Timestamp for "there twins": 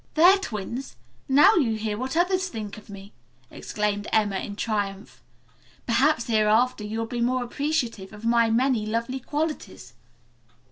0.15-0.95